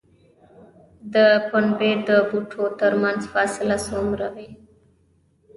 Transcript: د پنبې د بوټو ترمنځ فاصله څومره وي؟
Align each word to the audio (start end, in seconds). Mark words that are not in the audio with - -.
د 1.13 1.15
پنبې 1.49 1.91
د 2.07 2.09
بوټو 2.29 2.63
ترمنځ 2.79 3.21
فاصله 3.33 3.77
څومره 3.87 4.27
وي؟ 4.35 4.49